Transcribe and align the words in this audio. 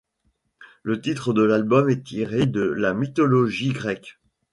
Le 0.81 0.99
titre 0.99 1.31
de 1.31 1.43
l'album 1.43 1.87
est 1.91 2.03
tiré 2.03 2.47
de 2.47 2.61
la 2.61 2.95
mythologie 2.95 3.69
grecque. 3.69 4.17